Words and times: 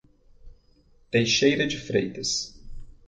Teixeira 1.11 1.67
de 1.67 1.77
Freitas 1.79 2.59